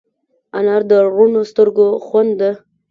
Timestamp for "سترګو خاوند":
1.51-2.31